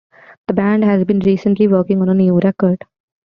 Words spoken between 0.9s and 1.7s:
been recently